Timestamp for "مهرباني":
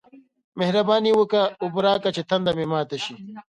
0.59-1.11